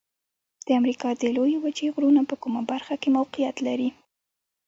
[0.65, 3.89] د امریکا د لویې وچې غرونه په کومه برخه کې موقعیت لري؟